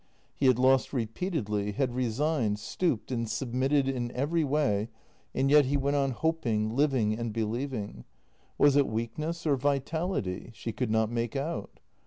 [0.35, 4.89] He had lost repeatedly, had resigned, stooped, and submitted in every way,
[5.35, 8.05] and yet he went on hoping, living, and believing.
[8.57, 10.49] Was it weakness or vitality?
[10.55, 11.79] She could not make out.